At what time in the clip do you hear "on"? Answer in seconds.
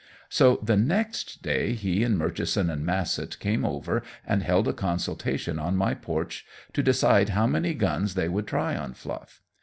5.59-5.75, 8.75-8.95